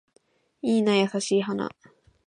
[0.63, 1.69] いいな優しい花